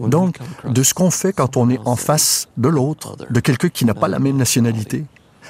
Donc, 0.01 0.37
de 0.69 0.83
ce 0.83 0.95
qu'on 0.95 1.11
fait 1.11 1.33
quand 1.33 1.57
on 1.57 1.71
est 1.71 1.81
en 1.85 1.97
face 1.97 2.49
de 2.57 2.69
l'autre, 2.69 3.17
de 3.31 3.41
quelqu'un 3.41 3.69
qui 3.69 3.85
n'a 3.85 3.95
pas 3.95 4.09
la 4.09 4.19
même 4.19 4.37
nationalité. 4.37 5.05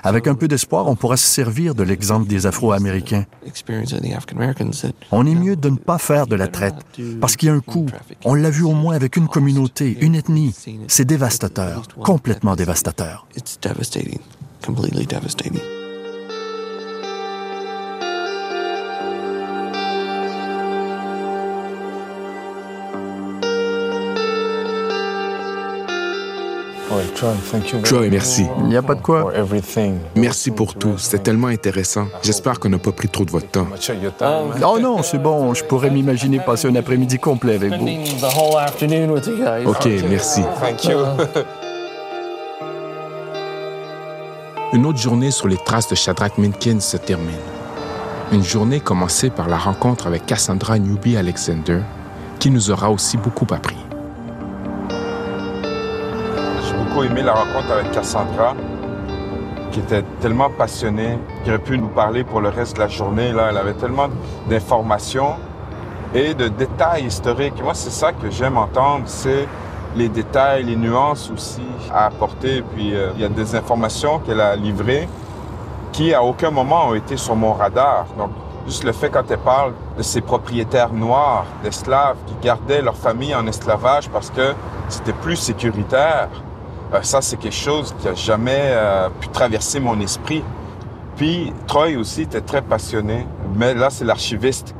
Avec 0.05 0.27
un 0.27 0.35
peu 0.35 0.49
d'espoir, 0.49 0.89
on 0.89 0.97
pourra 0.97 1.17
se 1.17 1.27
servir 1.27 1.75
de 1.75 1.83
l'exemple 1.83 2.27
des 2.27 2.47
Afro-Américains. 2.47 3.25
On 5.13 5.27
est 5.27 5.35
mieux 5.35 5.55
de 5.55 5.69
ne 5.69 5.77
pas 5.77 5.99
faire 5.99 6.27
de 6.27 6.35
la 6.35 6.49
traite, 6.49 6.75
parce 7.21 7.37
qu'il 7.37 7.49
y 7.49 7.53
a 7.53 7.55
un 7.55 7.61
coût. 7.61 7.87
On 8.25 8.35
l'a 8.35 8.51
vu 8.51 8.65
au 8.65 8.73
moins 8.73 8.95
avec 8.95 9.17
une 9.17 9.29
communauté, 9.29 9.97
une 10.01 10.15
ethnie. 10.15 10.55
C'est 10.89 11.05
dévastateur, 11.05 11.83
complètement 12.03 12.57
dévastateur. 12.57 13.27
Troy, 27.85 28.09
merci. 28.11 28.47
Il 28.59 28.65
n'y 28.67 28.77
a 28.77 28.83
pas 28.83 28.95
de 28.95 29.01
quoi. 29.01 29.33
Merci 30.15 30.51
pour 30.51 30.75
tout. 30.75 30.99
C'était 30.99 31.23
tellement 31.23 31.49
intéressant. 31.49 32.07
J'espère 32.23 32.61
qu'on 32.61 32.69
n'a 32.69 32.79
pas 32.79 32.93
pris 32.93 33.09
trop 33.09 33.25
de 33.25 33.31
votre 33.31 33.49
temps. 33.49 33.67
Oh 34.65 34.79
non, 34.81 35.03
c'est 35.03 35.19
bon. 35.19 35.55
Je 35.55 35.65
pourrais 35.65 35.91
m'imaginer 35.91 36.39
passer 36.41 36.69
un 36.69 36.75
après-midi 36.77 37.19
complet 37.19 37.55
avec 37.55 37.75
vous. 37.75 37.89
OK, 39.67 39.89
merci. 40.09 40.43
Une 44.73 44.87
autre 44.87 44.99
journée 44.99 45.31
sur 45.31 45.49
les 45.49 45.59
traces 45.59 45.89
de 45.89 45.95
Shadrach 45.95 46.39
Minkins 46.39 46.81
se 46.81 46.97
termine. 46.97 47.37
Une 48.33 48.43
journée 48.43 48.81
commencée 48.81 49.29
par 49.29 49.47
la 49.51 49.59
rencontre 49.59 50.07
avec 50.07 50.25
Cassandra 50.25 50.79
Newby 50.79 51.19
Alexander, 51.19 51.81
qui 52.39 52.51
nous 52.51 52.71
aura 52.71 52.91
aussi 52.91 53.19
beaucoup 53.19 53.47
appris. 53.53 53.77
Aimé 57.05 57.23
la 57.23 57.33
rencontre 57.33 57.73
avec 57.73 57.91
Cassandra, 57.93 58.55
qui 59.71 59.81
était 59.81 60.03
tellement 60.21 60.51
passionnée, 60.51 61.19
qui 61.45 61.51
aurait 61.51 61.59
pu 61.59 61.79
nous 61.79 61.89
parler 61.89 62.25
pour 62.25 62.41
le 62.41 62.49
reste 62.49 62.77
de 62.77 62.81
la 62.81 62.89
journée. 62.89 63.33
Là. 63.33 63.49
Elle 63.51 63.57
avait 63.57 63.75
tellement 63.75 64.09
d'informations 64.49 65.35
et 66.15 66.35
de 66.35 66.49
détails 66.49 67.07
historiques. 67.07 67.63
moi, 67.63 67.75
c'est 67.75 67.91
ça 67.91 68.13
que 68.13 68.31
j'aime 68.31 68.59
entendre, 68.59 69.05
c'est 69.07 69.49
les 69.97 70.09
détails, 70.09 70.65
les 70.65 70.77
nuances 70.77 71.31
aussi 71.31 71.63
à 71.93 72.07
apporter. 72.07 72.63
Puis 72.75 72.95
euh, 72.95 73.11
il 73.15 73.23
y 73.23 73.25
a 73.25 73.29
des 73.29 73.55
informations 73.55 74.19
qu'elle 74.19 74.41
a 74.41 74.55
livrées 74.55 75.09
qui, 75.93 76.15
à 76.15 76.23
aucun 76.23 76.51
moment, 76.51 76.89
ont 76.89 76.95
été 76.95 77.17
sur 77.17 77.37
mon 77.37 77.53
radar. 77.53 78.07
Donc, 78.17 78.31
juste 78.67 78.85
le 78.85 78.93
fait 78.93 79.11
quand 79.11 79.31
elle 79.31 79.39
parle 79.39 79.73
de 79.97 80.03
ces 80.03 80.21
propriétaires 80.21 80.93
noirs, 80.93 81.45
d'esclaves, 81.63 82.17
qui 82.27 82.35
gardaient 82.43 82.83
leur 82.83 82.97
famille 82.97 83.35
en 83.35 83.47
esclavage 83.47 84.09
parce 84.09 84.31
que 84.31 84.55
c'était 84.89 85.13
plus 85.13 85.37
sécuritaire, 85.37 86.29
ça, 87.01 87.23
c'est 87.23 87.39
quelque 87.39 87.55
chose 87.55 87.95
qui 88.01 88.09
a 88.09 88.15
jamais 88.15 88.61
euh, 88.61 89.09
pu 89.21 89.29
traverser 89.29 89.81
mon 89.81 89.99
esprit. 90.01 90.45
Puis, 91.17 91.53
Troy 91.67 91.97
aussi 91.97 92.23
était 92.23 92.43
très 92.43 92.61
passionné. 92.61 93.27
Mais 93.57 93.73
là, 93.75 93.89
c'est 93.89 94.05
l'archiviste. 94.05 94.75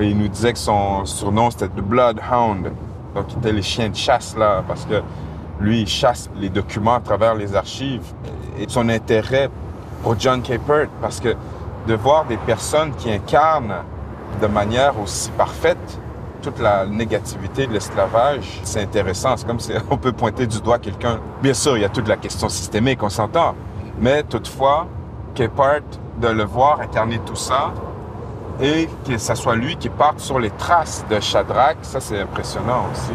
Il 0.00 0.16
nous 0.16 0.28
disait 0.28 0.52
que 0.52 0.58
son 0.58 1.04
surnom, 1.04 1.50
c'était 1.50 1.68
The 1.68 1.82
Bloodhound. 1.82 2.72
Donc, 3.14 3.26
il 3.32 3.38
était 3.38 3.52
les 3.52 3.62
chiens 3.62 3.90
de 3.90 3.96
chasse, 3.96 4.36
là, 4.36 4.62
parce 4.66 4.86
que 4.86 5.02
lui, 5.60 5.82
il 5.82 5.88
chasse 5.88 6.30
les 6.36 6.48
documents 6.48 6.94
à 6.94 7.00
travers 7.00 7.34
les 7.34 7.54
archives. 7.54 8.14
Et 8.58 8.66
son 8.68 8.88
intérêt 8.88 9.50
pour 10.02 10.18
John 10.18 10.40
Capert, 10.40 10.88
parce 11.02 11.20
que 11.20 11.34
de 11.86 11.94
voir 11.94 12.24
des 12.24 12.36
personnes 12.38 12.92
qui 12.96 13.10
incarnent 13.10 13.82
de 14.40 14.46
manière 14.46 14.98
aussi 15.00 15.30
parfaite 15.32 16.00
toute 16.40 16.58
la 16.58 16.86
négativité 16.86 17.66
de 17.66 17.72
l'esclavage, 17.72 18.60
c'est 18.64 18.82
intéressant. 18.82 19.36
C'est 19.36 19.46
comme 19.46 19.60
si 19.60 19.72
on 19.90 19.96
peut 19.96 20.12
pointer 20.12 20.46
du 20.46 20.60
doigt 20.60 20.78
quelqu'un. 20.78 21.20
Bien 21.42 21.54
sûr, 21.54 21.76
il 21.76 21.82
y 21.82 21.84
a 21.84 21.88
toute 21.88 22.08
la 22.08 22.16
question 22.16 22.48
systémique, 22.48 23.02
on 23.02 23.08
s'entend. 23.08 23.54
Mais 24.00 24.22
toutefois, 24.22 24.86
Capart, 25.34 25.80
de 26.20 26.28
le 26.28 26.44
voir 26.44 26.80
incarner 26.80 27.20
tout 27.24 27.36
ça, 27.36 27.72
et 28.60 28.88
que 29.06 29.16
ce 29.16 29.34
soit 29.34 29.56
lui 29.56 29.76
qui 29.76 29.88
parte 29.88 30.20
sur 30.20 30.38
les 30.38 30.50
traces 30.50 31.04
de 31.10 31.18
Shadrach, 31.18 31.78
ça 31.82 32.00
c'est 32.00 32.20
impressionnant 32.20 32.86
aussi. 32.92 33.12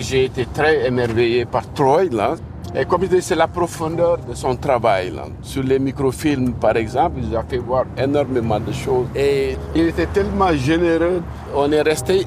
J'ai 0.00 0.24
été 0.26 0.46
très 0.46 0.86
émerveillé 0.86 1.46
par 1.46 1.62
Troy, 1.72 2.04
là. 2.12 2.34
Et 2.76 2.84
comme 2.84 3.02
je 3.02 3.06
dis, 3.06 3.22
c'est 3.22 3.36
la 3.36 3.46
profondeur 3.46 4.18
de 4.18 4.34
son 4.34 4.56
travail. 4.56 5.12
Sur 5.42 5.62
les 5.62 5.78
microfilms, 5.78 6.54
par 6.54 6.76
exemple, 6.76 7.20
il 7.22 7.36
a 7.36 7.42
fait 7.42 7.58
voir 7.58 7.84
énormément 7.96 8.58
de 8.60 8.72
choses. 8.72 9.06
Et 9.14 9.56
il 9.74 9.88
était 9.88 10.06
tellement 10.06 10.52
généreux. 10.52 11.22
On 11.54 11.70
est 11.70 11.82
resté 11.82 12.26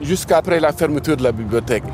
jusqu'après 0.00 0.60
la 0.60 0.72
fermeture 0.72 1.16
de 1.16 1.22
la 1.22 1.32
bibliothèque. 1.32 1.84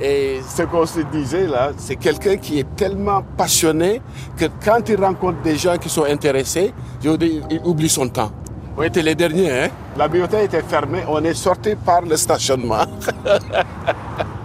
Et 0.00 0.40
ce 0.46 0.62
qu'on 0.64 0.84
se 0.84 1.00
disait 1.00 1.46
là, 1.46 1.70
c'est 1.78 1.96
quelqu'un 1.96 2.36
qui 2.36 2.58
est 2.58 2.76
tellement 2.76 3.22
passionné 3.36 4.02
que 4.36 4.44
quand 4.62 4.86
il 4.90 5.02
rencontre 5.02 5.40
des 5.42 5.56
gens 5.56 5.78
qui 5.78 5.88
sont 5.88 6.04
intéressés, 6.04 6.74
il 7.02 7.60
oublie 7.64 7.88
son 7.88 8.08
temps. 8.08 8.30
On 8.76 8.82
était 8.82 9.00
les 9.00 9.14
derniers, 9.14 9.50
hein 9.50 9.68
La 9.96 10.06
bibliothèque 10.06 10.52
était 10.52 10.62
fermée, 10.62 11.02
on 11.08 11.24
est 11.24 11.32
sorti 11.32 11.74
par 11.74 12.02
le 12.02 12.14
stationnement. 12.18 12.84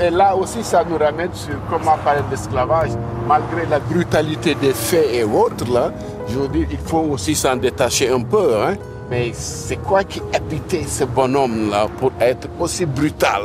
Et 0.00 0.10
là 0.10 0.36
aussi, 0.36 0.62
ça 0.62 0.84
nous 0.88 0.98
ramène 0.98 1.32
sur 1.32 1.54
comment 1.70 1.96
parler 2.04 2.20
d'esclavage. 2.30 2.90
Malgré 3.26 3.66
la 3.66 3.78
brutalité 3.78 4.54
des 4.54 4.72
faits 4.72 5.08
et 5.12 5.24
autres, 5.24 5.72
là, 5.72 5.90
je 6.28 6.38
veux 6.38 6.48
dire, 6.48 6.66
il 6.70 6.78
faut 6.78 6.98
aussi 6.98 7.34
s'en 7.34 7.56
détacher 7.56 8.10
un 8.10 8.20
peu. 8.20 8.56
Hein? 8.56 8.74
Mais 9.10 9.30
c'est 9.32 9.76
quoi 9.76 10.04
qui 10.04 10.20
habitait 10.34 10.84
ce 10.86 11.04
bonhomme-là 11.04 11.86
pour 11.98 12.12
être 12.20 12.48
aussi 12.60 12.84
brutal? 12.84 13.42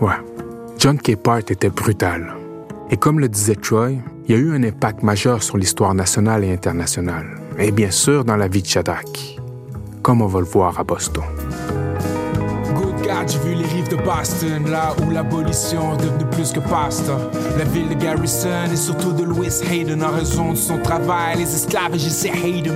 Ouais. 0.00 0.14
John 0.78 0.98
Capehart 0.98 1.50
était 1.50 1.70
brutal. 1.70 2.34
Et 2.90 2.96
comme 2.96 3.20
le 3.20 3.28
disait 3.28 3.54
Troy, 3.54 3.92
il 4.26 4.34
y 4.34 4.34
a 4.34 4.38
eu 4.38 4.52
un 4.52 4.62
impact 4.62 5.02
majeur 5.02 5.42
sur 5.42 5.56
l'histoire 5.56 5.94
nationale 5.94 6.44
et 6.44 6.52
internationale. 6.52 7.26
Et 7.58 7.70
bien 7.70 7.90
sûr 7.90 8.24
dans 8.24 8.36
la 8.36 8.48
vie 8.48 8.62
de 8.62 8.66
Shadrach. 8.66 9.38
Comme 10.02 10.22
on 10.22 10.26
va 10.26 10.40
le 10.40 10.46
voir 10.46 10.78
à 10.78 10.84
Boston. 10.84 11.24
J'ai 13.26 13.38
vu 13.40 13.54
les 13.54 13.64
rives 13.64 13.88
de 13.88 13.96
Boston, 13.96 14.70
là 14.70 14.94
où 15.02 15.10
l'abolition 15.10 15.94
est 15.94 16.04
devenue 16.04 16.26
plus 16.30 16.52
que 16.52 16.60
pasta? 16.60 17.18
La 17.58 17.64
ville 17.64 17.88
de 17.88 17.94
Garrison 17.94 18.70
et 18.72 18.76
surtout 18.76 19.12
de 19.12 19.24
Louis 19.24 19.48
Hayden 19.68 20.04
en 20.04 20.12
raison 20.12 20.52
de 20.52 20.56
son 20.56 20.78
travail, 20.78 21.38
les 21.38 21.54
esclaves 21.54 21.94
et 21.94 21.98
j'ai 21.98 22.28
Hayden. 22.28 22.74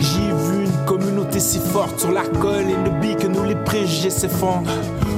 J'ai 0.00 0.32
vu 0.32 0.64
une 0.64 0.86
communauté 0.86 1.40
si 1.40 1.58
forte 1.58 2.00
sur 2.00 2.10
la 2.10 2.22
colline 2.22 2.84
de 2.84 2.90
Bee 3.00 3.16
que 3.16 3.26
nous 3.26 3.44
les 3.44 3.54
préjugés 3.54 4.08
s'effondrent. 4.08 4.70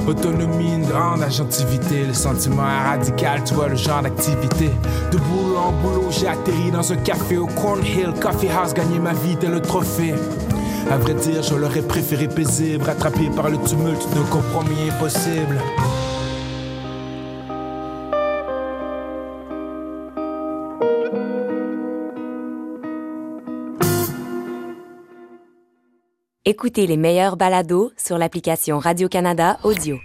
Autonomie, 0.07 0.73
une 0.73 0.85
grande 0.85 1.23
agentivité, 1.23 2.05
le 2.07 2.13
sentiment 2.13 2.63
radical, 2.63 3.43
tu 3.45 3.53
vois 3.53 3.69
le 3.69 3.75
genre 3.75 4.01
d'activité. 4.01 4.71
De 5.11 5.17
boulot 5.17 5.57
en 5.57 5.71
boulot, 5.71 6.09
j'ai 6.11 6.27
atterri 6.27 6.69
dans 6.71 6.91
un 6.91 6.97
café 6.97 7.37
au 7.37 7.47
Cornhill 7.47 8.13
Coffee 8.19 8.49
House, 8.49 8.73
gagné 8.73 8.99
ma 8.99 9.13
vie 9.13 9.37
tel 9.37 9.51
le 9.51 9.61
trophée. 9.61 10.13
À 10.89 10.97
vrai 10.97 11.15
dire, 11.15 11.41
je 11.41 11.55
l'aurais 11.55 11.81
préféré 11.81 12.27
paisible, 12.27 12.83
rattrapé 12.83 13.29
par 13.35 13.49
le 13.49 13.57
tumulte 13.57 14.07
d'un 14.13 14.23
compromis 14.25 14.89
impossible. 14.89 15.59
Écoutez 26.47 26.85
les 26.85 26.97
meilleurs 26.97 27.37
balados 27.37 27.91
sur 27.97 28.19
l'application 28.19 28.77
Radio-Canada 28.77 29.57
Audio. 29.63 29.97